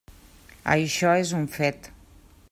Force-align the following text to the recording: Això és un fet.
Això 0.77 1.11
és 1.25 1.33
un 1.41 1.47
fet. 1.59 1.91